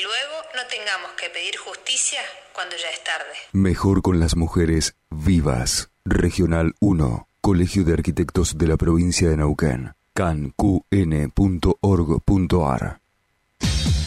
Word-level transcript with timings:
que 0.00 0.04
luego 0.04 0.36
no 0.54 0.62
tengamos 0.68 1.10
que 1.20 1.28
pedir 1.30 1.56
justicia 1.58 2.20
cuando 2.54 2.76
ya 2.76 2.88
es 2.88 3.04
tarde. 3.04 3.34
Mejor 3.52 4.02
con 4.02 4.18
las 4.20 4.36
mujeres 4.36 4.94
vivas. 5.10 5.90
Regional 6.04 6.74
1. 6.80 7.28
Colegio 7.40 7.84
de 7.84 7.92
Arquitectos 7.94 8.56
de 8.56 8.66
la 8.66 8.76
Provincia 8.76 9.28
de 9.28 9.36
Neuquén. 9.36 9.94
canqn.org.ar 10.14 10.50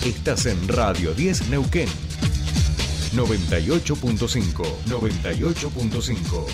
Estás 0.05 0.45
en 0.47 0.67
Radio 0.67 1.13
10 1.13 1.49
Neuquén. 1.49 1.89
98.5. 3.13 4.63
98.5. 4.85 6.47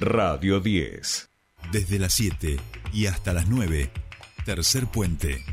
Radio 0.00 0.60
10. 0.60 1.30
Desde 1.72 1.98
las 1.98 2.14
7 2.14 2.60
y 2.92 3.06
hasta 3.06 3.32
las 3.32 3.48
9. 3.48 3.90
Tercer 4.44 4.86
puente. 4.86 5.44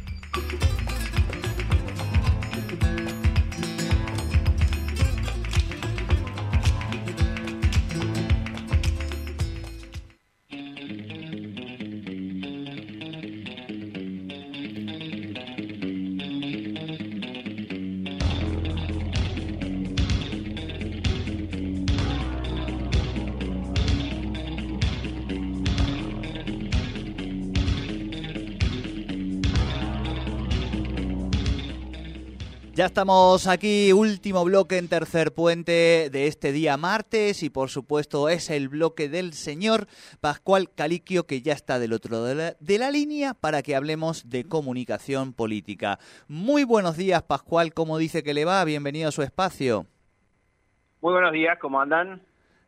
Bye. 2.76 3.09
Ya 32.80 32.86
estamos 32.86 33.46
aquí, 33.46 33.92
último 33.92 34.46
bloque 34.46 34.78
en 34.78 34.88
tercer 34.88 35.34
puente 35.34 36.10
de 36.10 36.28
este 36.28 36.54
día 36.54 36.78
martes 36.78 37.44
y 37.44 37.50
por 37.50 37.68
supuesto 37.68 38.30
es 38.30 38.50
el 38.50 38.70
bloque 38.70 39.10
del 39.10 39.34
señor 39.34 39.88
Pascual 40.22 40.70
Caliquio 40.74 41.26
que 41.26 41.42
ya 41.42 41.52
está 41.52 41.78
del 41.78 41.92
otro 41.92 42.24
de 42.24 42.36
la, 42.36 42.54
de 42.62 42.78
la 42.78 42.90
línea 42.90 43.34
para 43.34 43.64
que 43.64 43.76
hablemos 43.76 44.30
de 44.30 44.46
comunicación 44.46 45.34
política. 45.34 46.00
Muy 46.30 46.64
buenos 46.64 46.96
días 46.96 47.22
Pascual, 47.22 47.74
¿cómo 47.74 47.98
dice 47.98 48.24
que 48.24 48.34
le 48.34 48.46
va? 48.46 48.64
Bienvenido 48.64 49.10
a 49.10 49.12
su 49.12 49.24
espacio. 49.24 49.86
Muy 51.02 51.12
buenos 51.12 51.34
días, 51.34 51.58
¿cómo 51.60 51.82
andan? 51.82 52.22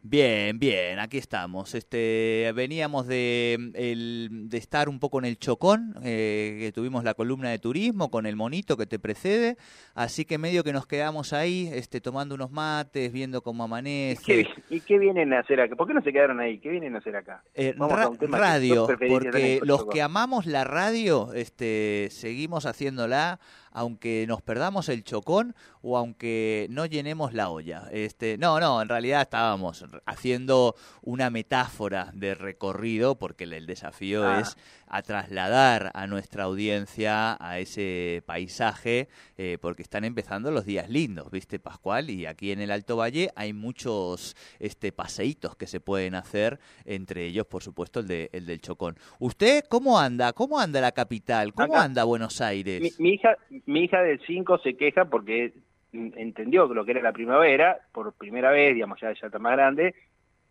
Bien, 0.04 0.58
bien, 0.58 0.98
aquí 0.98 1.20
estamos. 1.20 1.76
Este, 1.76 2.52
veníamos 2.56 3.06
de, 3.06 3.54
el, 3.76 4.50
de 4.50 4.58
estar 4.58 4.90
un 4.90 5.00
poco 5.00 5.20
en 5.20 5.26
el 5.26 5.38
Chocón, 5.38 5.94
eh, 6.04 6.58
que 6.60 6.72
tuvimos 6.72 7.04
la 7.04 7.14
columna 7.14 7.52
de 7.52 7.60
turismo 7.60 8.10
con 8.10 8.26
el 8.26 8.36
monito 8.36 8.78
que 8.78 8.88
te 8.88 8.98
precede, 8.98 9.58
así 9.94 10.26
que 10.26 10.40
medio 10.40 10.64
que 10.64 10.74
nos 10.74 10.88
quedamos 10.88 11.34
ahí, 11.34 11.70
este, 11.72 12.02
tomando 12.02 12.34
unos 12.34 12.50
mates, 12.50 13.12
viendo 13.12 13.44
cómo 13.44 13.64
amanece. 13.66 14.40
¿Y 14.40 14.44
qué, 14.46 14.50
y 14.72 14.80
qué 14.82 14.98
vienen 14.98 15.34
a 15.34 15.42
hacer 15.42 15.62
acá? 15.62 15.76
¿Por 15.76 15.88
qué 15.88 15.94
no 15.94 16.02
se 16.02 16.12
quedaron 16.12 16.40
ahí? 16.40 16.58
¿Qué 16.58 16.70
vienen 16.70 16.96
a 16.96 16.98
hacer 16.98 17.16
acá? 17.16 17.44
Eh, 17.54 17.76
ra- 17.78 18.10
radio, 18.28 18.88
porque 19.08 19.60
los 19.64 19.86
que 19.86 20.02
amamos 20.02 20.48
la 20.48 20.64
radio, 20.64 21.32
este, 21.34 22.08
seguimos 22.10 22.66
haciéndola, 22.66 23.40
aunque 23.72 24.26
nos 24.28 24.42
perdamos 24.42 24.90
el 24.90 25.04
chocón 25.04 25.56
o 25.82 25.98
aunque 25.98 26.68
no 26.70 26.86
llenemos 26.86 27.34
la 27.34 27.50
olla. 27.50 27.88
Este, 27.92 28.38
no, 28.38 28.60
no, 28.60 28.82
en 28.82 28.90
realidad 28.90 29.22
estábamos 29.22 29.84
haciendo 30.06 30.76
una 31.02 31.30
metáfora 31.30 32.12
de 32.14 32.36
recorrido, 32.36 33.16
porque 33.16 33.46
el, 33.46 33.54
el 33.54 33.66
desafío 33.66 34.24
Ah. 34.28 34.40
es 34.42 34.58
a 34.94 35.02
trasladar 35.04 35.90
a 35.94 36.06
nuestra 36.06 36.44
audiencia 36.44 37.38
a 37.40 37.60
ese 37.60 38.24
paisaje, 38.26 39.08
eh, 39.38 39.58
porque 39.62 39.82
están 39.84 40.04
empezando 40.04 40.52
los 40.52 40.66
días 40.66 40.90
lindos, 40.90 41.32
¿viste, 41.32 41.60
Pascual? 41.60 42.10
Y 42.10 42.26
aquí 42.26 42.52
en 42.52 42.60
el 42.60 42.72
Alto 42.72 42.98
Valle 42.98 43.32
hay 43.36 43.54
muchos 43.54 44.36
este, 44.60 44.92
paseitos 44.92 45.56
que 45.56 45.66
se 45.68 45.80
pueden 45.80 46.14
hacer, 46.16 46.60
entre 46.84 47.26
ellos, 47.26 47.46
por 47.48 47.64
supuesto, 47.64 48.02
el, 48.02 48.08
de, 48.08 48.30
el 48.34 48.46
del 48.46 48.60
Chocón. 48.60 48.98
¿Usted 49.20 49.64
cómo 49.70 49.98
anda? 49.98 50.34
¿Cómo 50.34 50.60
anda 50.60 50.82
la 50.82 50.92
capital? 50.92 51.54
¿Cómo 51.54 51.74
Acá- 51.74 51.84
anda 51.86 52.04
Buenos 52.04 52.42
Aires? 52.42 52.82
Mi, 52.82 52.92
mi 53.00 53.14
hija, 53.16 53.30
mi 53.66 53.84
hija 53.84 54.02
de 54.02 54.20
5 54.20 54.60
se 54.60 54.76
queja 54.76 55.06
porque 55.06 55.54
entendió 55.94 56.68
lo 56.68 56.86
que 56.86 56.92
era 56.92 57.02
la 57.02 57.12
primavera, 57.12 57.80
por 57.92 58.14
primera 58.14 58.52
vez, 58.52 58.74
digamos, 58.74 59.00
ya, 59.02 59.14
ya 59.14 59.28
está 59.28 59.40
más 59.40 59.54
grande, 59.54 59.94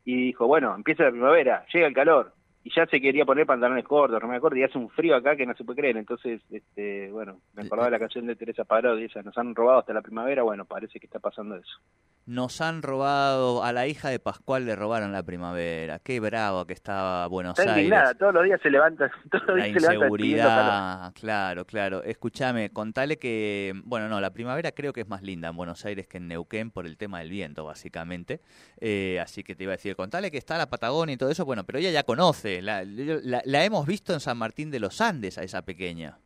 y 0.04 0.26
dijo, 0.26 0.46
bueno, 0.46 0.74
empieza 0.74 1.04
la 1.04 1.10
primavera, 1.10 1.66
llega 1.72 1.86
el 1.86 1.94
calor, 1.94 2.34
y 2.62 2.70
ya 2.74 2.86
se 2.86 3.00
quería 3.00 3.24
poner 3.24 3.46
pantalones 3.46 3.84
cortos, 3.84 4.20
no 4.20 4.28
me 4.28 4.36
acuerdo, 4.36 4.56
y 4.58 4.62
hace 4.62 4.78
un 4.78 4.90
frío 4.90 5.16
acá 5.16 5.36
que 5.36 5.46
no 5.46 5.54
se 5.54 5.64
puede 5.64 5.80
creer, 5.80 5.96
entonces, 5.96 6.42
este, 6.50 7.10
bueno, 7.10 7.40
me 7.54 7.62
acordaba 7.62 7.86
de 7.86 7.92
la 7.92 7.98
canción 7.98 8.26
de 8.26 8.36
Teresa 8.36 8.64
Parodi, 8.64 9.04
esa, 9.04 9.22
nos 9.22 9.36
han 9.38 9.54
robado 9.54 9.80
hasta 9.80 9.92
la 9.92 10.02
primavera, 10.02 10.42
bueno, 10.42 10.64
parece 10.64 11.00
que 11.00 11.06
está 11.06 11.18
pasando 11.18 11.56
eso. 11.56 11.78
Nos 12.26 12.60
han 12.60 12.82
robado, 12.82 13.64
a 13.64 13.72
la 13.72 13.88
hija 13.88 14.08
de 14.08 14.20
Pascual 14.20 14.64
le 14.64 14.76
robaron 14.76 15.10
la 15.10 15.24
primavera. 15.24 15.98
Qué 15.98 16.20
bravo 16.20 16.64
que 16.64 16.74
estaba 16.74 17.26
Buenos 17.26 17.58
Está 17.58 17.72
Aires. 17.72 17.86
indignada, 17.86 18.14
todos 18.14 18.34
los 18.34 18.44
días 18.44 18.60
se 18.62 18.70
levanta, 18.70 19.10
todos 19.32 19.46
los 19.48 19.58
La 19.58 19.64
días 19.64 19.82
se 19.82 19.94
inseguridad, 19.94 21.12
claro, 21.14 21.64
claro. 21.64 22.02
Escúchame, 22.04 22.70
contale 22.70 23.18
que, 23.18 23.72
bueno, 23.84 24.08
no, 24.08 24.20
la 24.20 24.32
primavera 24.32 24.70
creo 24.70 24.92
que 24.92 25.00
es 25.00 25.08
más 25.08 25.22
linda 25.22 25.48
en 25.48 25.56
Buenos 25.56 25.84
Aires 25.86 26.06
que 26.06 26.18
en 26.18 26.28
Neuquén 26.28 26.70
por 26.70 26.86
el 26.86 26.96
tema 26.98 27.18
del 27.18 27.30
viento, 27.30 27.64
básicamente. 27.64 28.40
Eh, 28.80 29.18
así 29.20 29.42
que 29.42 29.56
te 29.56 29.64
iba 29.64 29.72
a 29.72 29.76
decir, 29.76 29.96
contale 29.96 30.30
que 30.30 30.38
está 30.38 30.56
la 30.56 30.68
Patagonia 30.68 31.14
y 31.14 31.16
todo 31.16 31.30
eso, 31.30 31.44
bueno, 31.44 31.64
pero 31.64 31.78
ella 31.78 31.90
ya 31.90 32.04
conoce, 32.04 32.59
la, 32.62 32.84
la- 32.84 33.42
la 33.44 33.64
hemos 33.64 33.86
visto 33.86 34.12
en 34.12 34.20
San 34.20 34.38
Martín 34.38 34.70
de 34.70 34.80
los 34.80 35.00
Andes 35.00 35.38
a 35.38 35.42
esa 35.42 35.62
pequeña. 35.62 36.18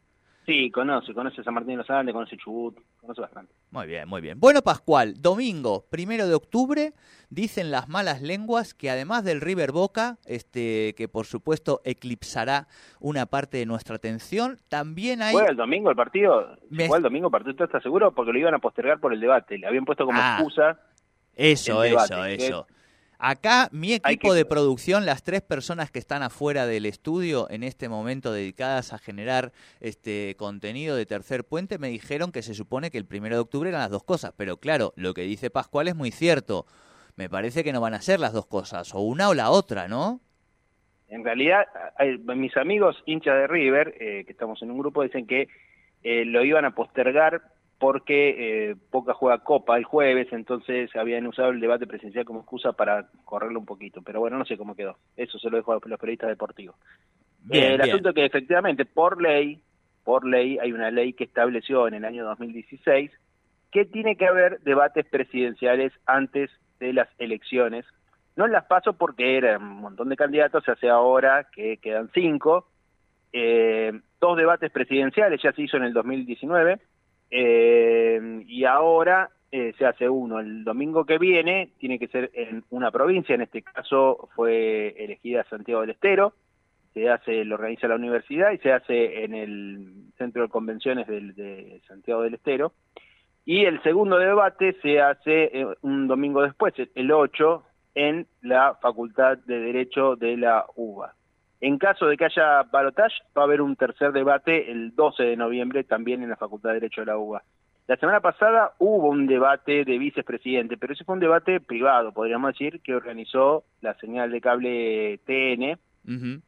Sí, 0.47 0.71
conoce, 0.71 1.15
conoce 1.15 1.43
San 1.43 1.55
Martín 1.55 1.71
de 1.72 1.77
los 1.78 1.89
Andes, 1.91 2.12
conoce 2.12 2.37
Chubut, 2.37 2.77
conoce 3.00 3.22
bastante. 3.22 3.55
Muy 3.71 3.87
bien, 3.87 4.06
muy 4.06 4.21
bien. 4.21 4.39
Bueno, 4.39 4.61
Pascual, 4.61 5.15
domingo, 5.22 5.87
primero 5.89 6.28
de 6.28 6.34
octubre, 6.34 6.93
dicen 7.31 7.71
las 7.71 7.89
malas 7.89 8.21
lenguas 8.21 8.75
que 8.75 8.91
además 8.91 9.25
del 9.25 9.41
River 9.41 9.72
Boca, 9.72 10.19
este, 10.27 10.95
que 10.99 11.09
por 11.09 11.25
supuesto 11.25 11.81
eclipsará 11.84 12.69
una 13.01 13.25
parte 13.25 13.56
de 13.56 13.65
nuestra 13.65 13.97
atención, 13.97 14.59
también 14.69 15.22
hay... 15.22 15.33
¿Juega 15.33 15.49
el 15.49 15.56
domingo 15.56 15.89
el 15.89 15.97
partido? 15.97 16.59
Me- 16.69 16.89
¿Juega 16.89 16.99
el 16.99 17.03
domingo 17.05 17.28
el 17.28 17.33
partido? 17.33 17.53
¿Usted 17.53 17.65
está 17.65 17.81
seguro? 17.81 18.12
Porque 18.12 18.33
lo 18.33 18.39
iban 18.39 18.53
a 18.55 18.59
postergar 18.59 19.01
por 19.01 19.15
el 19.15 19.21
debate. 19.21 19.56
Le 19.56 19.66
habían 19.66 19.87
puesto 19.87 20.05
como 20.05 20.19
Ah. 20.21 20.37
excusa. 20.39 20.78
Eso, 21.34 21.81
debate, 21.81 22.12
eso, 22.15 22.22
que- 22.22 22.34
eso. 22.34 22.66
Acá 23.26 23.70
mi 23.72 23.94
equipo 23.94 24.32
que- 24.32 24.36
de 24.36 24.44
producción, 24.44 25.06
las 25.06 25.22
tres 25.22 25.40
personas 25.40 25.90
que 25.90 25.98
están 25.98 26.22
afuera 26.22 26.66
del 26.66 26.84
estudio 26.84 27.48
en 27.48 27.62
este 27.62 27.88
momento 27.88 28.30
dedicadas 28.34 28.92
a 28.92 28.98
generar 28.98 29.50
este 29.80 30.34
contenido 30.36 30.94
de 30.94 31.06
Tercer 31.06 31.44
Puente, 31.44 31.78
me 31.78 31.88
dijeron 31.88 32.32
que 32.32 32.42
se 32.42 32.52
supone 32.52 32.90
que 32.90 32.98
el 32.98 33.06
primero 33.06 33.36
de 33.36 33.40
octubre 33.40 33.70
eran 33.70 33.80
las 33.80 33.90
dos 33.90 34.04
cosas. 34.04 34.34
Pero 34.36 34.58
claro, 34.58 34.92
lo 34.96 35.14
que 35.14 35.22
dice 35.22 35.48
Pascual 35.48 35.88
es 35.88 35.94
muy 35.94 36.10
cierto. 36.10 36.66
Me 37.16 37.30
parece 37.30 37.64
que 37.64 37.72
no 37.72 37.80
van 37.80 37.94
a 37.94 38.02
ser 38.02 38.20
las 38.20 38.34
dos 38.34 38.44
cosas, 38.44 38.94
o 38.94 39.00
una 39.00 39.30
o 39.30 39.34
la 39.34 39.48
otra, 39.48 39.88
¿no? 39.88 40.20
En 41.08 41.24
realidad, 41.24 41.64
mis 42.36 42.54
amigos 42.58 43.02
hinchas 43.06 43.36
de 43.36 43.46
River, 43.46 43.94
eh, 44.00 44.24
que 44.26 44.32
estamos 44.32 44.60
en 44.60 44.70
un 44.70 44.78
grupo, 44.78 45.02
dicen 45.02 45.26
que 45.26 45.48
eh, 46.02 46.26
lo 46.26 46.44
iban 46.44 46.66
a 46.66 46.74
postergar 46.74 47.41
porque 47.84 48.71
eh, 48.71 48.77
Boca 48.91 49.12
juega 49.12 49.45
Copa 49.45 49.77
el 49.77 49.84
jueves, 49.84 50.28
entonces 50.33 50.89
habían 50.97 51.27
usado 51.27 51.50
el 51.50 51.61
debate 51.61 51.87
presidencial 51.87 52.25
como 52.25 52.41
excusa 52.41 52.72
para 52.72 53.11
correrlo 53.27 53.61
un 53.61 53.67
poquito. 53.67 54.00
Pero 54.00 54.21
bueno, 54.21 54.39
no 54.39 54.47
sé 54.47 54.56
cómo 54.56 54.75
quedó. 54.75 54.97
Eso 55.19 55.39
se 55.39 55.50
lo 55.50 55.59
dejo 55.59 55.72
a 55.72 55.81
los 55.84 56.00
periodistas 56.00 56.31
deportivos. 56.31 56.77
Bien, 57.41 57.72
Eh, 57.72 57.75
el 57.75 57.81
asunto 57.83 58.09
es 58.09 58.15
que 58.15 58.25
efectivamente, 58.25 58.87
por 58.87 59.21
ley, 59.21 59.61
por 60.03 60.27
ley, 60.27 60.56
hay 60.62 60.72
una 60.72 60.91
ley 60.91 61.12
que 61.12 61.25
estableció 61.25 61.87
en 61.87 61.93
el 61.93 62.06
año 62.06 62.25
2016 62.25 63.11
que 63.71 63.84
tiene 63.84 64.16
que 64.16 64.28
haber 64.28 64.61
debates 64.61 65.05
presidenciales 65.05 65.93
antes 66.06 66.51
de 66.81 66.95
las 66.95 67.09
elecciones. 67.19 67.84
No 68.34 68.47
las 68.47 68.65
paso 68.65 68.95
porque 68.95 69.37
eran 69.37 69.62
un 69.62 69.81
montón 69.83 70.09
de 70.09 70.16
candidatos, 70.16 70.65
se 70.65 70.71
hace 70.71 70.89
ahora 70.89 71.49
que 71.55 71.77
quedan 71.77 72.09
cinco. 72.15 72.66
Eh, 73.34 73.93
dos 74.22 74.39
debates 74.39 74.72
presidenciales 74.72 75.43
ya 75.43 75.53
se 75.53 75.61
hizo 75.61 75.77
en 75.77 75.84
el 75.84 75.93
2019 75.93 76.81
eh, 77.37 78.45
y 78.47 78.65
ahora 78.65 79.28
eh, 79.50 79.75
se 79.77 79.86
hace 79.86 80.09
uno 80.09 80.39
el 80.39 80.63
domingo 80.63 81.04
que 81.04 81.19
viene, 81.19 81.71
tiene 81.78 81.98
que 81.98 82.07
ser 82.07 82.31
en 82.33 82.63
una 82.71 82.92
provincia, 82.92 83.34
en 83.34 83.41
este 83.41 83.63
caso 83.63 84.28
fue 84.36 84.95
elegida 84.97 85.45
Santiago 85.51 85.81
del 85.81 85.91
Estero, 85.91 86.34
se 86.92 87.10
hace, 87.10 87.45
lo 87.45 87.57
organiza 87.57 87.89
la 87.89 87.97
universidad 87.97 88.53
y 88.53 88.59
se 88.59 88.72
hace 88.72 89.25
en 89.25 89.34
el 89.34 90.13
centro 90.16 90.42
de 90.42 90.48
convenciones 90.48 91.09
de 91.09 91.83
Santiago 91.89 92.22
del 92.22 92.34
Estero. 92.34 92.72
Y 93.45 93.65
el 93.65 93.83
segundo 93.83 94.16
debate 94.16 94.77
se 94.80 95.01
hace 95.01 95.60
eh, 95.60 95.66
un 95.83 96.07
domingo 96.07 96.42
después, 96.42 96.72
el 96.95 97.10
8, 97.10 97.65
en 97.97 98.28
la 98.42 98.77
Facultad 98.80 99.39
de 99.39 99.59
Derecho 99.59 100.15
de 100.15 100.37
la 100.37 100.66
UBA. 100.77 101.16
En 101.65 101.78
caso 101.78 102.07
de 102.09 102.19
que 102.19 102.27
haya 102.27 102.63
balotage, 102.65 103.22
va 103.34 103.41
a 103.41 103.45
haber 103.47 103.63
un 103.63 103.75
tercer 103.75 104.13
debate 104.13 104.71
el 104.71 104.95
12 104.95 105.22
de 105.22 105.34
noviembre 105.34 105.83
también 105.83 106.22
en 106.22 106.28
la 106.28 106.37
Facultad 106.37 106.69
de 106.69 106.75
Derecho 106.75 107.01
de 107.01 107.07
la 107.07 107.16
UBA. 107.16 107.43
La 107.87 107.97
semana 107.97 108.21
pasada 108.21 108.72
hubo 108.78 109.09
un 109.09 109.27
debate 109.27 109.87
de 109.87 109.97
vicepresidente, 109.97 110.77
pero 110.77 110.93
ese 110.93 111.05
fue 111.05 111.15
un 111.15 111.21
debate 111.21 111.61
privado, 111.61 112.13
podríamos 112.13 112.53
decir, 112.53 112.83
que 112.83 112.95
organizó 112.95 113.65
la 113.81 113.95
señal 113.95 114.31
de 114.31 114.43
cable 114.43 115.21
TN 115.25 115.78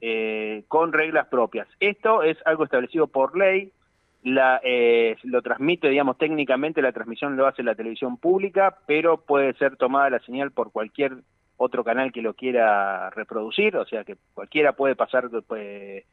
eh, 0.03 0.65
con 0.69 0.93
reglas 0.93 1.29
propias. 1.29 1.67
Esto 1.81 2.23
es 2.23 2.37
algo 2.45 2.65
establecido 2.65 3.07
por 3.07 3.39
ley. 3.39 3.73
la, 4.23 4.61
eh, 4.63 5.17
lo 5.23 5.41
transmite, 5.41 5.89
digamos, 5.89 6.19
técnicamente 6.19 6.83
la 6.83 6.93
transmisión 6.93 7.39
lo 7.39 7.47
hace 7.47 7.63
la 7.63 7.75
televisión 7.75 8.19
pública, 8.19 8.81
pero 8.87 9.17
puede 9.17 9.55
ser 9.55 9.79
tomada 9.79 10.11
la 10.11 10.21
señal 10.21 10.51
por 10.51 10.73
cualquier 10.73 11.23
otro 11.57 11.85
canal 11.85 12.13
que 12.13 12.23
lo 12.23 12.35
quiera 12.35 13.11
reproducir, 13.11 13.77
o 13.77 13.87
sea 13.87 14.05
que 14.05 14.17
cualquiera 14.35 14.73
puede 14.73 14.97
pasar 14.97 15.31
pues, 15.47 16.05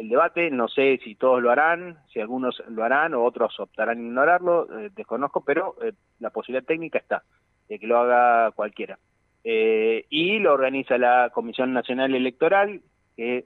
el 0.00 0.08
debate, 0.08 0.50
no 0.50 0.66
sé 0.68 0.98
si 1.04 1.14
todos 1.14 1.42
lo 1.42 1.50
harán, 1.50 1.98
si 2.10 2.20
algunos 2.20 2.62
lo 2.68 2.82
harán 2.84 3.12
o 3.12 3.22
otros 3.22 3.60
optarán 3.60 3.98
en 3.98 4.06
ignorarlo, 4.06 4.66
eh, 4.78 4.90
desconozco, 4.96 5.44
pero 5.44 5.76
eh, 5.82 5.92
la 6.20 6.30
posibilidad 6.30 6.66
técnica 6.66 6.98
está, 6.98 7.22
de 7.68 7.78
que 7.78 7.86
lo 7.86 7.98
haga 7.98 8.50
cualquiera. 8.52 8.98
Eh, 9.44 10.06
y 10.08 10.38
lo 10.38 10.54
organiza 10.54 10.96
la 10.96 11.30
Comisión 11.34 11.74
Nacional 11.74 12.14
Electoral, 12.14 12.80
que 13.14 13.44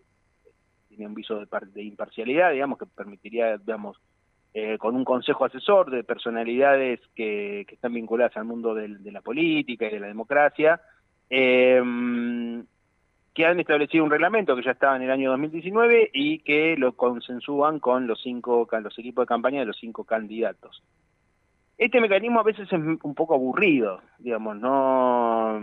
tiene 0.88 1.06
un 1.06 1.14
viso 1.14 1.40
de, 1.40 1.46
de 1.72 1.82
imparcialidad, 1.82 2.52
digamos, 2.52 2.78
que 2.78 2.86
permitiría, 2.86 3.58
digamos, 3.58 4.00
eh, 4.54 4.78
con 4.78 4.94
un 4.94 5.04
consejo 5.04 5.44
asesor 5.44 5.90
de 5.90 6.04
personalidades 6.04 7.00
que, 7.14 7.62
están 7.62 7.92
vinculadas 7.92 8.36
al 8.36 8.44
mundo 8.44 8.74
de 8.74 9.12
la 9.12 9.20
política 9.20 9.86
y 9.86 9.90
de 9.90 10.00
la 10.00 10.06
democracia, 10.06 10.80
eh, 11.28 11.82
que 13.34 13.46
han 13.46 13.58
establecido 13.58 14.04
un 14.04 14.10
reglamento 14.10 14.54
que 14.54 14.62
ya 14.62 14.70
estaba 14.70 14.94
en 14.94 15.02
el 15.02 15.10
año 15.10 15.30
2019 15.30 16.10
y 16.14 16.38
que 16.38 16.76
lo 16.78 16.92
consensúan 16.92 17.80
con 17.80 18.06
los 18.06 18.22
cinco 18.22 18.68
los 18.80 18.98
equipos 18.98 19.24
de 19.24 19.26
campaña 19.26 19.60
de 19.60 19.66
los 19.66 19.76
cinco 19.76 20.04
candidatos. 20.04 20.82
Este 21.76 22.00
mecanismo 22.00 22.38
a 22.38 22.44
veces 22.44 22.72
es 22.72 22.78
un 22.78 23.14
poco 23.16 23.34
aburrido, 23.34 24.00
digamos, 24.20 24.56
no 24.56 25.60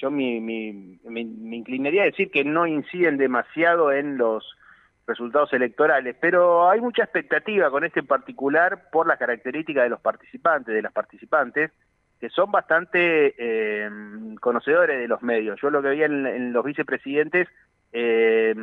yo 0.00 0.10
me, 0.10 0.40
me, 0.40 1.20
inclinaría 1.20 2.02
a 2.02 2.06
decir 2.06 2.30
que 2.30 2.42
no 2.42 2.66
inciden 2.66 3.18
demasiado 3.18 3.92
en 3.92 4.16
los 4.16 4.56
resultados 5.10 5.52
electorales, 5.52 6.16
pero 6.20 6.70
hay 6.70 6.80
mucha 6.80 7.02
expectativa 7.02 7.70
con 7.70 7.84
este 7.84 8.00
en 8.00 8.06
particular 8.06 8.88
por 8.90 9.06
las 9.06 9.18
características 9.18 9.84
de 9.84 9.90
los 9.90 10.00
participantes, 10.00 10.72
de 10.74 10.82
las 10.82 10.92
participantes, 10.92 11.72
que 12.20 12.30
son 12.30 12.52
bastante 12.52 13.34
eh, 13.36 13.90
conocedores 14.40 15.00
de 15.00 15.08
los 15.08 15.22
medios. 15.22 15.60
Yo 15.60 15.70
lo 15.70 15.82
que 15.82 15.88
veía 15.88 16.06
en, 16.06 16.52
los 16.52 16.64
vicepresidentes, 16.64 17.48
eh, 17.92 18.54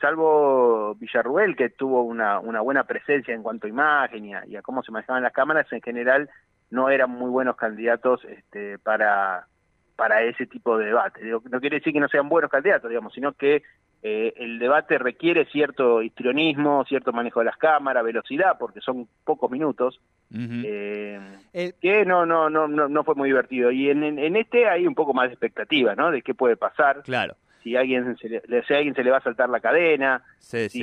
salvo 0.00 0.94
Villarruel, 0.94 1.54
que 1.54 1.68
tuvo 1.68 2.02
una, 2.02 2.38
buena 2.38 2.84
presencia 2.84 3.34
en 3.34 3.42
cuanto 3.42 3.66
a 3.66 3.70
imagen 3.70 4.24
y 4.26 4.34
a, 4.56 4.62
cómo 4.62 4.82
se 4.82 4.92
manejaban 4.92 5.22
las 5.22 5.32
cámaras, 5.32 5.70
en 5.72 5.82
general 5.82 6.30
no 6.70 6.88
eran 6.88 7.10
muy 7.10 7.30
buenos 7.30 7.56
candidatos 7.56 8.24
este, 8.24 8.78
para 8.78 9.46
para 9.96 10.22
ese 10.22 10.46
tipo 10.46 10.78
de 10.78 10.86
debate. 10.86 11.20
no 11.22 11.60
quiere 11.60 11.76
decir 11.76 11.92
que 11.92 12.00
no 12.00 12.08
sean 12.08 12.30
buenos 12.30 12.50
candidatos, 12.50 12.88
digamos, 12.88 13.12
sino 13.12 13.34
que 13.34 13.62
eh, 14.02 14.32
el 14.36 14.58
debate 14.58 14.98
requiere 14.98 15.44
cierto 15.46 16.02
histrionismo, 16.02 16.84
cierto 16.86 17.12
manejo 17.12 17.40
de 17.40 17.46
las 17.46 17.56
cámaras, 17.56 18.02
velocidad, 18.02 18.56
porque 18.58 18.80
son 18.80 19.06
pocos 19.24 19.50
minutos, 19.50 20.00
eh, 20.32 21.20
que 21.80 22.04
no, 22.06 22.24
no, 22.24 22.48
no, 22.48 22.66
no, 22.66 23.04
fue 23.04 23.14
muy 23.14 23.28
divertido. 23.28 23.70
Y 23.70 23.90
en, 23.90 24.02
en, 24.02 24.36
este 24.36 24.68
hay 24.68 24.86
un 24.86 24.94
poco 24.94 25.12
más 25.12 25.28
de 25.28 25.34
expectativa, 25.34 25.94
¿no? 25.94 26.10
De 26.10 26.22
qué 26.22 26.34
puede 26.34 26.56
pasar. 26.56 27.02
Claro 27.02 27.36
si 27.62 27.76
alguien 27.76 28.16
se 28.16 28.28
le, 28.28 28.42
si 28.66 28.74
a 28.74 28.78
alguien 28.78 28.94
se 28.94 29.04
le 29.04 29.10
va 29.10 29.18
a 29.18 29.22
saltar 29.22 29.48
la 29.48 29.60
cadena, 29.60 30.22
sí, 30.38 30.68
si, 30.68 30.80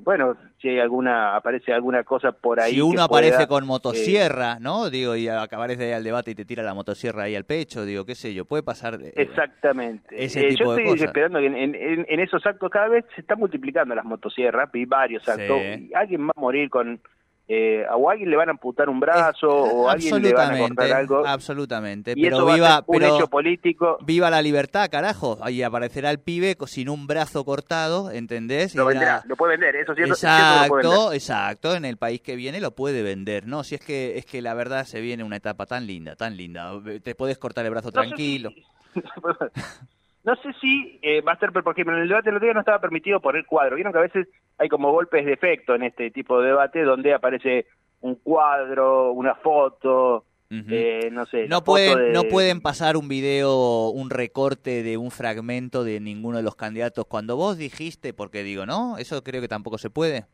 bueno, 0.00 0.36
si 0.60 0.68
hay 0.68 0.78
alguna, 0.78 1.36
aparece 1.36 1.72
alguna 1.72 2.04
cosa 2.04 2.32
por 2.32 2.60
ahí. 2.60 2.74
Si 2.74 2.80
uno 2.80 3.02
aparece 3.02 3.46
con 3.46 3.66
motosierra, 3.66 4.54
eh, 4.54 4.60
¿no? 4.60 4.90
Digo, 4.90 5.16
y 5.16 5.28
acabares 5.28 5.78
de 5.78 5.88
ir 5.88 5.94
al 5.94 6.04
debate 6.04 6.30
y 6.32 6.34
te 6.34 6.44
tira 6.44 6.62
la 6.62 6.74
motosierra 6.74 7.24
ahí 7.24 7.34
al 7.34 7.44
pecho, 7.44 7.84
digo, 7.84 8.04
qué 8.04 8.14
sé 8.14 8.34
yo, 8.34 8.44
puede 8.44 8.62
pasar. 8.62 8.98
Eh, 9.02 9.12
Exactamente. 9.16 10.24
Ese 10.24 10.40
eh, 10.40 10.48
tipo 10.50 10.76
yo 10.76 10.78
estoy 10.78 11.06
esperando 11.06 11.38
que 11.38 11.46
en, 11.46 12.20
esos 12.20 12.44
actos 12.46 12.70
cada 12.70 12.88
vez 12.88 13.04
se 13.14 13.20
están 13.20 13.38
multiplicando 13.38 13.94
las 13.94 14.04
motosierras, 14.04 14.68
y 14.74 14.84
varios 14.84 15.28
actos, 15.28 15.58
y 15.60 15.92
alguien 15.94 16.26
va 16.26 16.32
a 16.36 16.40
morir 16.40 16.70
con 16.70 17.00
eh, 17.48 17.84
o 17.94 18.08
a 18.08 18.12
alguien 18.12 18.30
le 18.30 18.36
van 18.36 18.48
a 18.48 18.52
amputar 18.52 18.88
un 18.88 18.98
brazo 18.98 19.48
o 19.48 19.88
a 19.88 19.92
alguien 19.92 20.20
le 20.20 20.32
van 20.32 20.54
a 20.54 20.58
cortar 20.58 20.92
algo. 20.92 21.24
Absolutamente. 21.24 22.14
pero 22.16 22.44
viva, 22.44 22.82
un 22.86 23.02
hecho 23.02 23.28
político. 23.28 23.98
Viva 24.02 24.30
la 24.30 24.42
libertad, 24.42 24.88
carajo. 24.90 25.38
Ahí 25.40 25.62
aparecerá 25.62 26.10
el 26.10 26.18
pibe 26.18 26.56
sin 26.66 26.88
un 26.88 27.06
brazo 27.06 27.44
cortado, 27.44 28.10
¿entendés? 28.10 28.74
Lo 28.74 28.84
venderá, 28.84 29.22
lo 29.26 29.36
puede 29.36 29.52
vender, 29.52 29.76
eso 29.76 29.94
cierto. 29.94 30.14
Exacto, 30.14 31.12
exacto. 31.12 31.74
En 31.76 31.84
el 31.84 31.96
país 31.96 32.20
que 32.20 32.34
viene 32.34 32.60
lo 32.60 32.72
puede 32.72 33.02
vender, 33.02 33.46
¿no? 33.46 33.62
Si 33.62 33.76
es 33.76 33.80
que 33.80 34.18
es 34.18 34.26
que 34.26 34.42
la 34.42 34.54
verdad 34.54 34.84
se 34.84 35.00
viene 35.00 35.22
una 35.22 35.36
etapa 35.36 35.66
tan 35.66 35.86
linda, 35.86 36.16
tan 36.16 36.36
linda. 36.36 36.72
Te 37.02 37.14
puedes 37.14 37.38
cortar 37.38 37.64
el 37.64 37.70
brazo 37.70 37.92
tranquilo. 37.92 38.50
No 40.26 40.34
sé 40.36 40.52
si 40.60 40.98
eh, 41.02 41.20
va 41.20 41.32
a 41.32 41.38
ser, 41.38 41.52
por 41.52 41.72
ejemplo, 41.72 41.94
en 41.94 42.02
el 42.02 42.08
debate 42.08 42.30
del 42.30 42.36
otro 42.36 42.46
día 42.46 42.54
no 42.54 42.60
estaba 42.60 42.80
permitido 42.80 43.20
poner 43.20 43.46
cuadro. 43.46 43.76
Vieron 43.76 43.92
que 43.92 44.00
a 44.00 44.02
veces 44.02 44.28
hay 44.58 44.68
como 44.68 44.90
golpes 44.90 45.24
de 45.24 45.32
efecto 45.32 45.76
en 45.76 45.84
este 45.84 46.10
tipo 46.10 46.40
de 46.40 46.48
debate 46.48 46.82
donde 46.82 47.14
aparece 47.14 47.66
un 48.00 48.16
cuadro, 48.16 49.12
una 49.12 49.36
foto, 49.36 50.24
eh, 50.50 51.10
no 51.12 51.26
sé. 51.26 51.46
No 51.46 51.62
pueden, 51.62 52.12
no 52.12 52.24
pueden 52.24 52.60
pasar 52.60 52.96
un 52.96 53.06
video, 53.06 53.90
un 53.90 54.10
recorte 54.10 54.82
de 54.82 54.96
un 54.96 55.12
fragmento 55.12 55.84
de 55.84 56.00
ninguno 56.00 56.38
de 56.38 56.42
los 56.42 56.56
candidatos. 56.56 57.06
Cuando 57.06 57.36
vos 57.36 57.56
dijiste, 57.56 58.12
porque 58.12 58.42
digo, 58.42 58.66
¿no? 58.66 58.98
Eso 58.98 59.22
creo 59.22 59.40
que 59.40 59.48
tampoco 59.48 59.78
se 59.78 59.90
puede. 59.90 60.26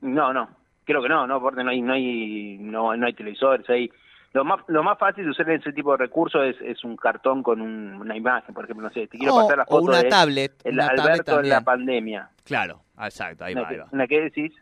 No, 0.00 0.32
no, 0.32 0.48
creo 0.84 1.02
que 1.02 1.08
no, 1.10 1.26
no, 1.26 1.38
porque 1.38 1.64
no 1.64 1.70
hay, 1.70 1.82
no 1.82 1.92
hay, 1.92 2.56
no, 2.60 2.96
no 2.96 3.06
hay 3.06 3.12
televisores, 3.12 3.68
hay 3.68 3.90
lo 4.34 4.44
más, 4.44 4.60
lo 4.66 4.82
más 4.82 4.98
fácil 4.98 5.24
de 5.24 5.30
usar 5.30 5.48
ese 5.48 5.72
tipo 5.72 5.92
de 5.92 5.98
recursos 5.98 6.44
es, 6.44 6.56
es 6.60 6.82
un 6.82 6.96
cartón 6.96 7.42
con 7.42 7.60
una 7.60 8.16
imagen, 8.16 8.52
por 8.52 8.64
ejemplo, 8.64 8.86
no 8.88 8.92
sé, 8.92 9.06
te 9.06 9.16
quiero 9.16 9.36
pasar 9.36 9.58
la 9.58 9.64
foto 9.64 9.84
una 9.84 10.02
de 10.02 10.08
tablet, 10.08 10.52
el 10.64 10.80
Alberto 10.80 11.38
en 11.38 11.48
la 11.48 11.60
pandemia. 11.60 12.30
Claro, 12.42 12.82
exacto, 13.00 13.44
ahí 13.44 13.54
va, 13.54 13.68
ahí 13.68 13.76
va. 13.76 13.86
¿Una 13.92 14.08
qué 14.08 14.22
decís? 14.22 14.52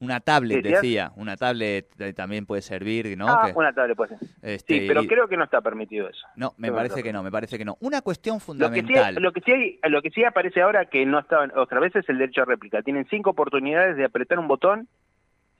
Una 0.00 0.18
tablet, 0.18 0.64
decía, 0.64 1.12
una 1.14 1.36
tablet 1.36 1.86
también 2.16 2.46
puede 2.46 2.62
servir, 2.62 3.16
¿no? 3.16 3.28
Ah, 3.28 3.52
una 3.54 3.72
tablet 3.72 3.96
puede 3.96 4.18
ser. 4.18 4.28
Este, 4.42 4.80
sí, 4.80 4.88
pero 4.88 5.04
creo 5.04 5.28
que 5.28 5.36
no 5.36 5.44
está 5.44 5.60
permitido 5.60 6.08
eso. 6.08 6.26
No, 6.34 6.54
me 6.56 6.72
parece 6.72 7.04
que 7.04 7.12
no, 7.12 7.22
me 7.22 7.30
parece 7.30 7.56
que 7.56 7.64
no. 7.64 7.76
Una 7.78 8.02
cuestión 8.02 8.40
fundamental. 8.40 9.14
Lo 9.14 9.30
que 9.30 9.40
sí, 9.40 9.52
lo 9.52 9.56
que 9.56 9.70
sí, 9.70 9.80
lo 9.88 10.02
que 10.02 10.10
sí 10.10 10.24
aparece 10.24 10.60
ahora 10.62 10.86
que 10.86 11.06
no 11.06 11.20
estaba 11.20 11.48
otra 11.54 11.78
vez 11.78 11.94
es 11.94 12.08
el 12.08 12.18
derecho 12.18 12.42
a 12.42 12.46
réplica. 12.46 12.82
Tienen 12.82 13.06
cinco 13.08 13.30
oportunidades 13.30 13.96
de 13.96 14.04
apretar 14.04 14.40
un 14.40 14.48
botón 14.48 14.88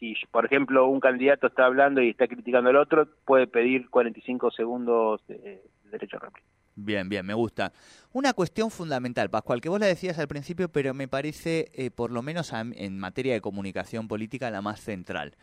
si, 0.03 0.27
por 0.33 0.45
ejemplo, 0.45 0.89
un 0.89 0.99
candidato 0.99 1.47
está 1.47 1.65
hablando 1.67 2.03
y 2.03 2.11
está 2.11 2.27
criticando 2.27 2.71
al 2.71 2.77
otro, 2.77 3.07
puede 3.25 3.47
pedir 3.47 3.89
45 3.89 4.51
segundos 4.51 5.21
de, 5.29 5.63
derecho 5.91 6.17
a 6.17 6.21
réplica. 6.21 6.47
Bien, 6.75 7.09
bien, 7.09 7.25
me 7.25 7.35
gusta. 7.35 7.73
Una 8.13 8.33
cuestión 8.33 8.71
fundamental, 8.71 9.31
Pascual, 9.31 9.61
que 9.61 9.69
vos 9.69 9.79
la 9.79 9.87
decías 9.87 10.19
al 10.19 10.27
principio, 10.27 10.71
pero 10.71 10.95
me 10.95 11.07
parece, 11.07 11.71
eh, 11.75 11.91
por 11.91 12.11
lo 12.11 12.23
menos 12.23 12.53
en 12.53 12.99
materia 12.99 13.35
de 13.35 13.41
comunicación 13.41 14.09
política, 14.09 14.51
la 14.51 14.63
más 14.63 14.81
central. 14.81 15.37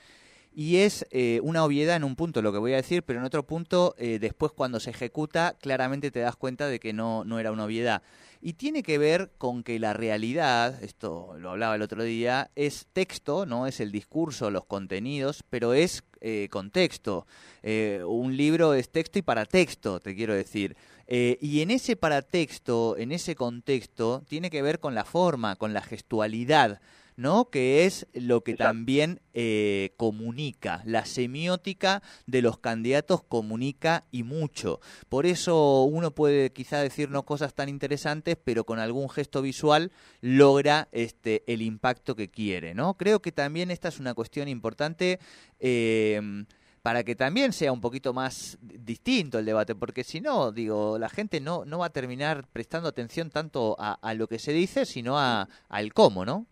Y 0.59 0.79
es 0.79 1.07
eh, 1.11 1.39
una 1.41 1.63
obviedad 1.63 1.95
en 1.95 2.03
un 2.03 2.17
punto 2.17 2.41
lo 2.41 2.51
que 2.51 2.57
voy 2.57 2.73
a 2.73 2.75
decir, 2.75 3.03
pero 3.03 3.19
en 3.19 3.25
otro 3.25 3.47
punto, 3.47 3.95
eh, 3.97 4.19
después 4.19 4.51
cuando 4.51 4.81
se 4.81 4.89
ejecuta, 4.89 5.55
claramente 5.57 6.11
te 6.11 6.19
das 6.19 6.35
cuenta 6.35 6.67
de 6.67 6.81
que 6.81 6.91
no, 6.91 7.23
no 7.23 7.39
era 7.39 7.53
una 7.53 7.63
obviedad. 7.63 8.01
Y 8.41 8.53
tiene 8.53 8.83
que 8.83 8.97
ver 8.97 9.31
con 9.37 9.63
que 9.63 9.79
la 9.79 9.93
realidad, 9.93 10.83
esto 10.83 11.33
lo 11.39 11.51
hablaba 11.51 11.75
el 11.75 11.81
otro 11.81 12.03
día, 12.03 12.51
es 12.57 12.87
texto, 12.91 13.45
no 13.45 13.67
es 13.67 13.79
el 13.79 13.93
discurso, 13.93 14.51
los 14.51 14.65
contenidos, 14.65 15.45
pero 15.49 15.71
es 15.71 16.03
eh, 16.19 16.49
contexto. 16.51 17.25
Eh, 17.63 18.03
un 18.05 18.35
libro 18.35 18.73
es 18.73 18.89
texto 18.89 19.17
y 19.17 19.21
para 19.21 19.45
texto, 19.45 20.01
te 20.01 20.13
quiero 20.13 20.33
decir. 20.33 20.75
Eh, 21.07 21.37
y 21.41 21.61
en 21.61 21.71
ese 21.71 21.95
paratexto, 21.95 22.97
en 22.97 23.13
ese 23.13 23.33
contexto, 23.35 24.23
tiene 24.27 24.49
que 24.49 24.61
ver 24.61 24.81
con 24.81 24.93
la 24.93 25.05
forma, 25.05 25.55
con 25.55 25.73
la 25.73 25.81
gestualidad. 25.81 26.81
¿No? 27.19 27.49
Que 27.49 27.85
es 27.85 28.07
lo 28.13 28.45
que 28.45 28.55
también 28.55 29.19
eh, 29.33 29.91
comunica. 29.97 30.81
La 30.85 31.05
semiótica 31.05 32.01
de 32.27 32.41
los 32.41 32.59
candidatos 32.59 33.23
comunica 33.23 34.05
y 34.09 34.23
mucho. 34.23 34.79
Por 35.09 35.25
eso 35.25 35.83
uno 35.83 36.11
puede 36.11 36.53
quizá 36.53 36.79
decirnos 36.79 37.25
cosas 37.25 37.53
tan 37.53 37.67
interesantes, 37.67 38.37
pero 38.41 38.63
con 38.63 38.79
algún 38.79 39.09
gesto 39.09 39.41
visual 39.41 39.91
logra 40.21 40.87
este, 40.93 41.43
el 41.51 41.61
impacto 41.61 42.15
que 42.15 42.29
quiere, 42.29 42.73
¿no? 42.73 42.93
Creo 42.93 43.21
que 43.21 43.33
también 43.33 43.69
esta 43.69 43.89
es 43.89 43.99
una 43.99 44.13
cuestión 44.13 44.47
importante. 44.47 45.19
Eh, 45.59 46.45
para 46.81 47.03
que 47.03 47.13
también 47.13 47.51
sea 47.51 47.73
un 47.73 47.81
poquito 47.81 48.13
más 48.13 48.57
distinto 48.61 49.37
el 49.37 49.45
debate, 49.45 49.75
porque 49.75 50.05
si 50.05 50.21
no, 50.21 50.53
digo, 50.53 50.97
la 50.97 51.09
gente 51.09 51.41
no, 51.41 51.65
no 51.65 51.79
va 51.79 51.87
a 51.87 51.91
terminar 51.91 52.47
prestando 52.53 52.87
atención 52.87 53.29
tanto 53.29 53.75
a, 53.77 54.13
lo 54.13 54.27
que 54.27 54.39
se 54.39 54.53
dice, 54.53 54.85
sino 54.85 55.19
a, 55.19 55.49
al 55.67 55.93
cómo, 55.93 56.25
¿no? 56.25 56.47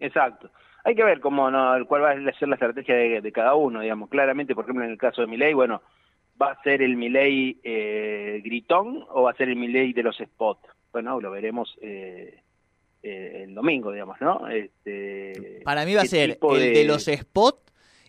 Exacto. 0.00 0.50
Hay 0.84 0.94
que 0.94 1.04
ver 1.04 1.20
cómo 1.20 1.50
no, 1.50 1.74
cuál 1.86 2.02
va 2.02 2.10
a 2.10 2.32
ser 2.38 2.48
la 2.48 2.56
estrategia 2.56 2.94
de, 2.94 3.32
cada 3.32 3.54
uno, 3.54 3.80
digamos. 3.80 4.10
Claramente, 4.10 4.54
por 4.54 4.64
ejemplo, 4.64 4.84
en 4.84 4.90
el 4.90 4.98
caso 4.98 5.22
de 5.22 5.26
Milei, 5.26 5.54
bueno, 5.54 5.80
¿va 6.40 6.52
a 6.52 6.62
ser 6.62 6.82
el 6.82 6.96
Milei 6.96 7.58
eh, 7.62 8.42
gritón 8.44 9.04
o 9.08 9.22
va 9.22 9.30
a 9.30 9.36
ser 9.36 9.48
el 9.48 9.56
Milei 9.56 9.92
de 9.94 10.02
los 10.02 10.18
spots? 10.18 10.68
Bueno, 10.92 11.20
lo 11.20 11.30
veremos 11.30 11.74
eh, 11.80 12.42
eh, 13.02 13.42
el 13.44 13.54
domingo, 13.54 13.92
digamos, 13.92 14.20
¿no? 14.20 14.48
Este, 14.48 15.60
Para 15.64 15.84
mí 15.84 15.94
va 15.94 16.02
a 16.02 16.06
ser 16.06 16.38
el 16.40 16.72
de... 16.72 16.84
los 16.84 17.04
spots 17.04 17.64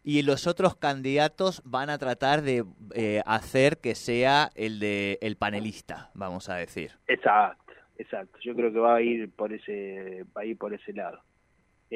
y 0.06 0.22
los 0.22 0.46
otros 0.46 0.77
candidatos 0.77 1.62
van 1.65 1.89
a 1.89 1.98
tratar 1.98 2.44
de 2.44 2.63
eh, 2.94 3.22
hacer 3.25 3.80
que 3.80 3.96
sea 3.96 4.51
el 4.56 4.80
de 4.80 5.18
el 5.22 5.36
panelista, 5.36 6.12
vamos 6.13 6.48
a 6.48 6.56
decir. 6.56 6.92
Exacto, 7.08 7.74
exacto. 7.98 8.38
Yo 8.42 8.56
creo 8.56 8.72
que 8.72 8.80
va 8.80 8.96
a 8.96 9.01
ir 9.01 9.32
por 9.32 9.51
ese 9.51 10.24
va 10.38 10.42
a 10.42 10.46
ir 10.46 10.58
por 10.58 10.74
ese 10.74 10.94
lado. 10.94 11.20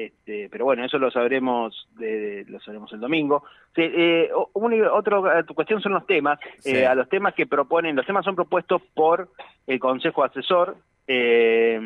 Este, 0.06 0.48
pero 0.48 0.64
bueno, 0.64 0.82
eso 0.82 0.98
lo 0.98 1.10
sabremos 1.10 1.86
de, 1.98 2.46
lo 2.48 2.58
sabremos 2.60 2.90
el 2.94 3.00
domingo. 3.00 3.44
Sí, 3.74 3.82
eh, 3.82 4.30
otra 4.32 5.44
cuestión 5.54 5.82
son 5.82 5.92
los 5.92 6.06
temas. 6.06 6.38
Eh, 6.64 6.86
a 6.86 6.94
los 6.94 7.06
temas 7.10 7.34
que 7.34 7.46
proponen, 7.46 7.96
los 7.96 8.06
temas 8.06 8.24
son 8.24 8.34
propuestos 8.34 8.80
por 8.94 9.28
el 9.66 9.78
Consejo 9.78 10.24
Asesor 10.24 10.78
eh, 11.06 11.78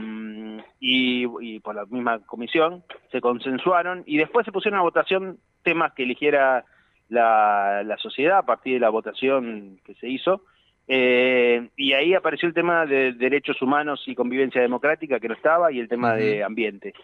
y, 0.78 1.58
por 1.58 1.74
la 1.74 1.86
misma 1.86 2.20
comisión, 2.20 2.84
se 3.10 3.20
consensuaron 3.20 4.04
y 4.06 4.16
después 4.16 4.44
se 4.44 4.52
pusieron 4.52 4.78
a 4.78 4.84
votación 4.84 5.38
temas 5.64 5.92
que 5.94 6.04
eligiera 6.04 6.64
la, 7.08 7.82
la 7.84 7.96
sociedad 7.96 8.38
a 8.38 8.46
partir 8.46 8.74
de 8.74 8.80
la 8.80 8.90
votación 8.90 9.80
que 9.84 9.94
se 9.94 10.08
hizo. 10.08 10.42
Eh, 10.86 11.68
y 11.76 11.94
ahí 11.94 12.14
apareció 12.14 12.46
el 12.46 12.54
tema 12.54 12.86
de 12.86 13.12
derechos 13.12 13.60
humanos 13.62 14.02
y 14.06 14.14
convivencia 14.14 14.60
democrática, 14.60 15.18
que 15.18 15.28
no 15.28 15.34
estaba, 15.34 15.72
y 15.72 15.80
el 15.80 15.88
tema 15.88 16.14
de 16.14 16.44
ambiente. 16.44 16.94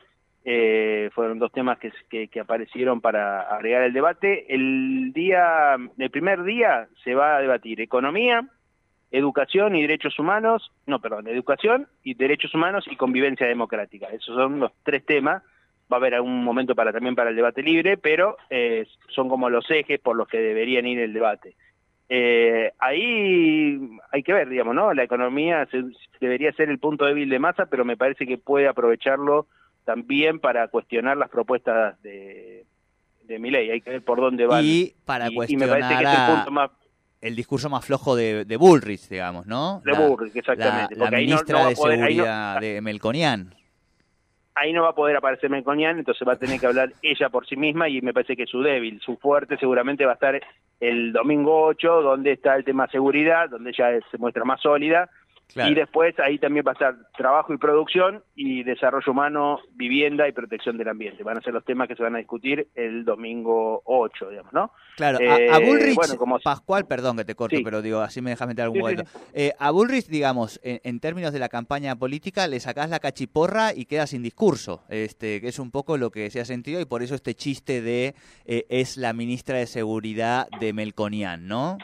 Eh, 0.45 1.11
fueron 1.15 1.39
dos 1.39 1.53
temas 1.53 1.79
que, 1.79 2.29
que, 2.29 2.41
aparecieron 2.41 3.01
para 3.01 3.43
agregar 3.43 3.83
el 3.83 3.93
debate. 3.93 4.47
El 4.55 5.13
día, 5.13 5.77
el 5.99 6.11
primer 6.11 6.45
día 6.45 6.89
se 7.05 7.15
va 7.15 7.37
a 7.37 7.41
debatir 7.41 7.81
economía, 7.81 8.49
educación 9.11 9.77
y 9.77 9.83
derechos 9.83 10.19
humanos, 10.19 10.73
no, 10.87 11.01
perdón, 11.01 11.29
educación 11.29 11.89
y 12.03 12.15
derechos 12.15 12.55
humanos 12.55 12.87
y 12.91 12.97
convivencia 12.97 13.47
democrática. 13.47 14.07
Esos 14.07 14.35
son 14.35 14.61
los 14.61 14.73
tres 14.83 15.05
temas. 15.05 15.43
Va 15.93 15.97
a 15.97 16.01
haber 16.01 16.15
algún 16.15 16.45
momento 16.45 16.75
para 16.75 16.93
también 16.93 17.17
para 17.17 17.31
el 17.31 17.37
debate 17.37 17.63
libre, 17.63 17.97
pero 17.97 18.37
eh, 18.49 18.87
son 19.09 19.29
como 19.29 19.51
los 19.51 19.69
ejes 19.71 20.01
por 20.01 20.17
los 20.17 20.29
que 20.29 20.39
deberían 20.39 20.87
ir 20.87 21.01
el 21.01 21.13
debate. 21.13 21.57
Eh, 22.09 22.73
ahí 22.79 23.79
hay 24.11 24.23
que 24.23 24.33
ver, 24.33 24.49
digamos, 24.49 24.75
¿no? 24.75 24.95
La 24.95 25.03
economía 25.03 25.69
debería 26.21 26.53
ser 26.53 26.71
el 26.71 26.79
punto 26.79 27.05
débil 27.05 27.29
de 27.29 27.39
masa, 27.39 27.67
pero 27.67 27.85
me 27.85 27.97
parece 27.97 28.27
que 28.27 28.39
puede 28.39 28.69
aprovecharlo 28.69 29.47
también 29.85 30.41
para 30.41 30.69
cuestionar 30.69 31.17
las 31.17 31.31
propuestas 31.31 32.01
de, 32.03 32.67
de 33.25 33.39
ley. 33.39 33.71
Hay 33.71 33.81
que 33.81 33.91
ver 33.91 34.05
por 34.05 34.21
dónde 34.21 34.47
van. 34.47 34.63
Y 34.65 34.95
para 35.05 35.31
cuestionar 35.31 35.79
el, 37.21 37.37
discurso 37.37 37.69
más 37.69 37.85
flojo 37.85 38.17
de, 38.17 38.45
de 38.45 38.57
Bullrich, 38.57 39.09
digamos, 39.09 39.47
¿no? 39.47 39.83
De 39.85 39.93
Bullrich, 39.93 40.37
exactamente. 40.37 40.97
La, 40.97 41.11
ministra 41.11 41.67
de 41.67 41.77
Seguridad 41.77 42.61
de 42.61 42.81
Melconian 42.81 43.55
ahí 44.61 44.73
no 44.73 44.83
va 44.83 44.91
a 44.91 44.95
poder 44.95 45.17
aparecer 45.17 45.49
Melconian, 45.49 45.99
entonces 45.99 46.27
va 46.27 46.35
a 46.35 46.39
tener 46.39 46.61
que 46.61 46.67
hablar 46.67 46.93
ella 47.03 47.31
por 47.31 47.47
sí 47.47 47.57
misma 47.57 47.89
y 47.89 48.03
me 48.03 48.13
parece 48.13 48.37
que 48.37 48.47
su 48.47 48.61
débil, 48.63 49.01
su 49.01 49.17
fuerte 49.17 49.57
seguramente 49.57 50.05
va 50.05 50.13
a 50.13 50.15
estar 50.15 50.41
el 50.81 51.13
domingo 51.13 51.65
8, 51.65 52.03
donde 52.03 52.33
está 52.33 52.57
el 52.57 52.65
tema 52.65 52.87
seguridad, 52.89 53.49
donde 53.49 53.71
ella 53.71 53.99
se 54.11 54.19
muestra 54.19 54.45
más 54.45 54.61
sólida 54.61 55.09
y 55.55 55.75
después 55.75 56.19
ahí 56.21 56.39
también 56.39 56.65
va 56.67 56.73
a 56.73 56.75
estar 56.75 56.95
trabajo 57.17 57.53
y 57.53 57.59
producción 57.59 58.23
y 58.35 58.63
desarrollo 58.63 59.13
humano, 59.13 59.59
vivienda 59.73 60.29
y 60.29 60.33
protección 60.33 60.79
del 60.79 60.89
ambiente. 60.89 61.23
Van 61.23 61.39
a 61.39 61.41
ser 61.41 61.53
los 61.53 61.65
temas 61.65 61.89
que 61.89 61.97
se 61.97 62.03
van 62.03 62.15
a 62.15 62.19
discutir 62.19 62.69
el 62.75 63.05
domingo 63.05 63.83
8, 63.85 64.31
digamos, 64.31 64.53
¿no? 64.53 64.73
Claro, 64.97 65.19
a, 65.19 65.39
eh, 65.39 65.51
Bullrich, 65.65 65.97
Pascual, 66.43 66.87
perdón 66.87 67.17
que 67.17 67.25
te 67.25 67.35
corto, 67.35 67.57
pero 67.65 67.83
digo, 67.83 68.01
así 68.01 68.21
me 68.21 68.31
dejas 68.31 68.49
meter 68.49 68.65
algún 68.65 68.81
momento. 68.81 69.05
Eh, 69.33 69.53
a 69.59 69.71
Bullrich, 69.71 70.07
digamos, 70.07 70.61
en, 70.63 71.01
términos 71.01 71.33
de 71.33 71.39
la 71.39 71.49
campaña 71.49 71.97
política, 71.97 72.47
le 72.47 72.61
sacás 72.61 72.91
la 72.91 73.01
cachiporra 73.01 73.73
y 73.75 73.87
queda 73.87 74.07
sin 74.07 74.23
discurso, 74.23 74.85
este, 74.89 75.41
que 75.41 75.49
es 75.49 75.59
un 75.59 75.71
poco 75.71 75.97
lo 75.97 76.11
que 76.11 76.31
se 76.31 76.41
ha 76.41 76.45
sentido 76.45 76.81
y 76.81 76.85
por 76.85 77.03
eso 77.03 77.15
este 77.15 77.35
chiste 77.35 77.81
de 77.81 78.15
eh, 78.45 78.67
es 78.69 78.97
la 78.97 79.13
ministra 79.13 79.59
de 79.59 79.67
Seguridad 79.67 80.49
de 80.61 80.73
Melconian, 80.73 81.47
¿no? 81.47 81.79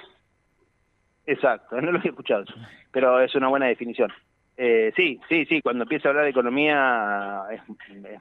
Exacto, 1.27 1.81
no 1.81 1.93
lo 1.93 2.01
he 2.01 2.09
escuchado, 2.09 2.45
pero 2.93 3.21
es 3.21 3.35
una 3.35 3.49
buena 3.49 3.67
definición. 3.67 4.13
Eh, 4.57 4.93
sí, 4.97 5.21
sí, 5.29 5.45
sí, 5.47 5.61
cuando 5.61 5.83
empieza 5.83 6.09
a 6.09 6.11
hablar 6.11 6.25
de 6.25 6.31
economía 6.31 7.43
es, 7.51 7.61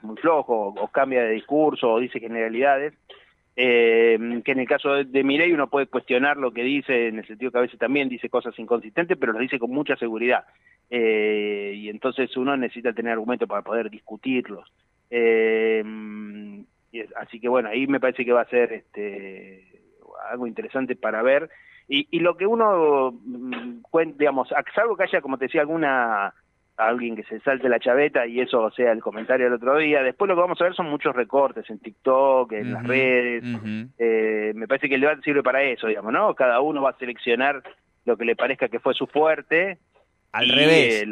muy 0.04 0.18
flojo, 0.18 0.74
o, 0.76 0.88
cambia 0.90 1.24
de 1.24 1.32
discurso, 1.32 1.94
o 1.94 2.00
dice 2.00 2.20
generalidades, 2.20 2.94
eh, 3.56 4.42
que 4.44 4.52
en 4.52 4.60
el 4.60 4.68
caso 4.68 4.92
de, 4.96 5.06
de 5.06 5.54
uno 5.54 5.70
puede 5.70 5.88
cuestionar 5.88 6.36
lo 6.36 6.52
que 6.52 6.64
dice, 6.64 7.08
en 7.08 7.20
el 7.20 7.28
sentido 7.28 7.52
que 7.52 7.60
a 7.60 7.62
veces 7.62 7.80
también 7.80 8.10
dice 8.10 8.30
cosas 8.30 8.58
inconsistentes, 8.60 9.18
pero 9.18 9.32
lo 9.32 9.40
dice 9.40 9.60
con 9.60 9.72
mucha 9.72 9.96
seguridad. 9.96 10.46
Eh, 10.90 11.74
y 11.76 11.90
entonces 11.90 12.36
uno 12.36 12.58
necesita 12.58 12.92
tener 12.92 13.14
argumentos 13.14 13.48
para 13.48 13.62
poder 13.62 13.90
discutirlos. 13.90 14.70
así 17.16 17.40
que 17.40 17.48
bueno, 17.48 17.70
ahí 17.70 17.88
me 17.88 18.00
parece 18.02 18.26
que 18.26 18.34
va 18.34 18.42
a 18.42 18.50
ser 18.50 18.74
este, 18.74 19.64
algo 20.30 20.48
interesante 20.48 20.96
para 20.96 21.22
ver 21.22 21.50
y, 21.88 22.08
y 22.12 22.20
lo 22.20 22.36
que 22.38 22.48
uno, 22.48 23.12
mm, 23.12 23.82
digamos, 24.18 24.50
salvo 24.74 24.96
que 24.98 25.04
haya, 25.04 25.22
como 25.22 25.38
te 25.38 25.46
decía, 25.46 25.62
alguna 25.62 26.34
alguien 26.78 27.16
que 27.16 27.24
se 27.24 27.40
salte 27.40 27.70
la 27.70 27.80
chaveta 27.80 28.28
y 28.28 28.42
eso 28.42 28.70
sea 28.72 28.92
el 28.92 29.02
comentario 29.02 29.46
del 29.46 29.56
otro 29.56 29.78
día. 29.78 30.04
Después 30.04 30.28
lo 30.28 30.36
que 30.36 30.42
vamos 30.42 30.60
a 30.60 30.66
ver 30.66 30.76
son 30.76 30.90
muchos 30.90 31.16
recortes 31.16 31.70
en 31.70 31.80
TikTok, 31.80 32.52
en 32.52 32.74
las 32.74 32.86
redes. 32.86 33.44
eh, 33.98 34.52
me 34.56 34.68
parece 34.68 34.90
que 34.90 34.96
el 34.96 35.02
debate 35.02 35.22
sirve 35.24 35.44
para 35.44 35.64
eso, 35.64 35.88
digamos, 35.88 36.12
¿no? 36.12 36.34
Cada 36.36 36.60
uno 36.60 36.82
va 36.82 36.90
a 36.92 36.98
seleccionar 36.98 37.64
lo 38.04 38.18
que 38.18 38.26
le 38.26 38.36
parezca 38.36 38.68
que 38.68 38.80
fue 38.80 38.94
su 38.94 39.08
fuerte. 39.08 39.80
Al 40.32 40.50
revés, 40.50 41.04
eh, 41.04 41.08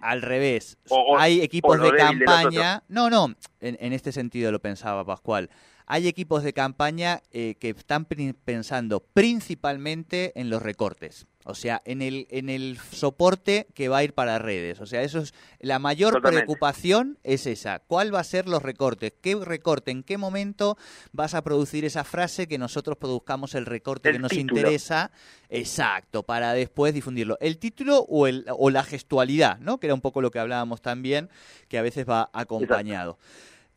al 0.00 0.22
revés. 0.22 0.78
Hay 1.18 1.42
equipos 1.42 1.78
de 1.78 1.90
campaña. 1.94 2.82
no, 2.88 3.10
no, 3.10 3.26
en, 3.60 3.76
en 3.80 3.92
este 3.92 4.12
sentido 4.12 4.50
lo 4.50 4.60
pensaba 4.60 5.04
Pascual 5.04 5.50
hay 5.86 6.08
equipos 6.08 6.42
de 6.42 6.52
campaña 6.52 7.22
eh, 7.30 7.56
que 7.58 7.70
están 7.70 8.04
pensando 8.04 9.00
principalmente 9.00 10.32
en 10.40 10.50
los 10.50 10.62
recortes. 10.62 11.26
O 11.44 11.54
sea, 11.56 11.82
en 11.84 12.02
el, 12.02 12.28
en 12.30 12.48
el 12.48 12.78
soporte 12.92 13.66
que 13.74 13.88
va 13.88 13.98
a 13.98 14.04
ir 14.04 14.14
para 14.14 14.38
redes. 14.38 14.80
O 14.80 14.86
sea, 14.86 15.02
eso 15.02 15.18
es 15.18 15.34
la 15.58 15.80
mayor 15.80 16.22
preocupación 16.22 17.18
es 17.24 17.46
esa. 17.46 17.80
¿Cuál 17.80 18.14
va 18.14 18.20
a 18.20 18.24
ser 18.24 18.48
los 18.48 18.62
recortes? 18.62 19.12
¿Qué 19.20 19.34
recorte? 19.34 19.90
¿En 19.90 20.04
qué 20.04 20.18
momento 20.18 20.76
vas 21.12 21.34
a 21.34 21.42
producir 21.42 21.84
esa 21.84 22.04
frase 22.04 22.46
que 22.46 22.58
nosotros 22.58 22.96
produzcamos 22.96 23.56
el 23.56 23.66
recorte 23.66 24.12
que 24.12 24.20
nos 24.20 24.34
interesa? 24.34 25.10
Exacto, 25.48 26.22
para 26.22 26.52
después 26.52 26.94
difundirlo. 26.94 27.36
El 27.40 27.58
título 27.58 28.06
o, 28.08 28.28
el, 28.28 28.46
o 28.48 28.70
la 28.70 28.84
gestualidad, 28.84 29.58
¿no? 29.58 29.78
Que 29.78 29.88
era 29.88 29.94
un 29.94 30.00
poco 30.00 30.22
lo 30.22 30.30
que 30.30 30.38
hablábamos 30.38 30.80
también, 30.80 31.28
que 31.68 31.76
a 31.76 31.82
veces 31.82 32.08
va 32.08 32.30
acompañado. 32.32 33.18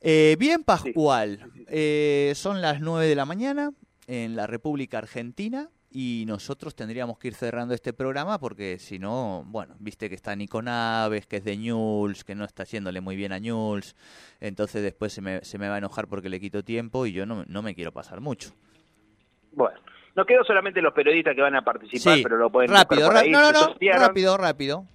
Eh, 0.07 0.35
bien, 0.37 0.63
Pascual, 0.63 1.39
eh, 1.67 2.33
son 2.35 2.61
las 2.61 2.79
9 2.79 3.07
de 3.07 3.15
la 3.15 3.25
mañana 3.25 3.71
en 4.05 4.35
la 4.35 4.45
República 4.45 4.99
Argentina 4.99 5.71
y 5.89 6.25
nosotros 6.27 6.75
tendríamos 6.75 7.17
que 7.17 7.29
ir 7.29 7.33
cerrando 7.33 7.73
este 7.73 7.91
programa 7.91 8.37
porque 8.37 8.77
si 8.77 8.99
no, 8.99 9.43
bueno, 9.47 9.73
viste 9.79 10.07
que 10.07 10.13
está 10.13 10.35
Nico 10.35 10.61
Naves, 10.61 11.25
que 11.25 11.37
es 11.37 11.43
de 11.43 11.57
News, 11.57 12.23
que 12.23 12.35
no 12.35 12.45
está 12.45 12.61
haciéndole 12.61 13.01
muy 13.01 13.15
bien 13.15 13.31
a 13.31 13.39
News, 13.39 13.95
entonces 14.39 14.83
después 14.83 15.11
se 15.11 15.21
me, 15.21 15.43
se 15.43 15.57
me 15.57 15.69
va 15.69 15.75
a 15.75 15.77
enojar 15.79 16.07
porque 16.07 16.29
le 16.29 16.39
quito 16.39 16.63
tiempo 16.63 17.07
y 17.07 17.11
yo 17.11 17.25
no, 17.25 17.43
no 17.47 17.63
me 17.63 17.73
quiero 17.73 17.91
pasar 17.91 18.21
mucho. 18.21 18.51
Bueno, 19.53 19.79
nos 20.15 20.27
quedan 20.27 20.43
solamente 20.43 20.83
los 20.83 20.93
periodistas 20.93 21.33
que 21.33 21.41
van 21.41 21.55
a 21.55 21.63
participar, 21.63 22.19
pero 22.21 22.37
lo 22.37 22.51
pueden 22.51 22.69
rápido, 22.69 23.11
no, 23.11 23.23
no, 23.23 23.51
no, 23.51 23.75
rápido, 23.97 24.37
rápido. 24.37 24.85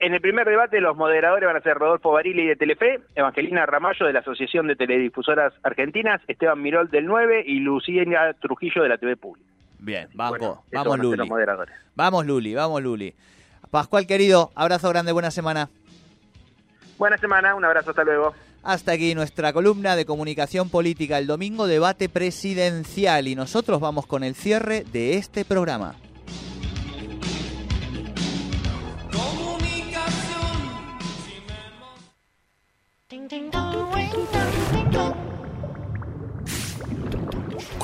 En 0.00 0.14
el 0.14 0.20
primer 0.20 0.46
debate 0.46 0.80
los 0.80 0.96
moderadores 0.96 1.46
van 1.46 1.56
a 1.56 1.60
ser 1.60 1.74
Rodolfo 1.74 2.12
Barili 2.12 2.46
de 2.46 2.54
Telefe, 2.54 3.00
Evangelina 3.16 3.66
Ramallo 3.66 4.06
de 4.06 4.12
la 4.12 4.20
Asociación 4.20 4.68
de 4.68 4.76
Teledifusoras 4.76 5.52
Argentinas, 5.64 6.20
Esteban 6.28 6.62
Mirol 6.62 6.88
del 6.90 7.06
9 7.06 7.42
y 7.44 7.58
Lucía 7.58 8.04
Trujillo 8.40 8.82
de 8.84 8.88
la 8.88 8.98
TV 8.98 9.16
Pública. 9.16 9.48
Bien, 9.80 10.08
vamos, 10.14 10.60
vamos 10.72 10.98
Luli. 10.98 11.28
Vamos 11.96 12.26
Luli, 12.26 12.54
vamos 12.54 12.82
Luli. 12.82 13.14
Pascual 13.72 14.06
querido, 14.06 14.50
abrazo 14.54 14.88
grande, 14.88 15.10
buena 15.10 15.32
semana. 15.32 15.68
Buena 16.96 17.18
semana, 17.18 17.56
un 17.56 17.64
abrazo, 17.64 17.90
hasta 17.90 18.04
luego. 18.04 18.34
Hasta 18.62 18.92
aquí 18.92 19.14
nuestra 19.14 19.52
columna 19.52 19.96
de 19.96 20.04
comunicación 20.04 20.68
política 20.68 21.18
el 21.18 21.26
domingo, 21.26 21.66
debate 21.66 22.08
presidencial 22.08 23.26
y 23.26 23.34
nosotros 23.34 23.80
vamos 23.80 24.06
con 24.06 24.22
el 24.22 24.34
cierre 24.34 24.84
de 24.92 25.14
este 25.14 25.44
programa. 25.44 25.94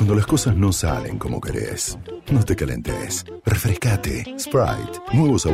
Cuando 0.04 0.16
las 0.16 0.26
cosas 0.26 0.54
no 0.54 0.70
salen 0.70 1.18
como 1.18 1.40
querés, 1.40 1.98
no 2.30 2.44
te 2.44 2.54
calentes. 2.54 3.24
Refrescate. 3.42 4.34
Sprite. 4.38 5.00
Nuevo 5.14 5.38
sabor. 5.38 5.52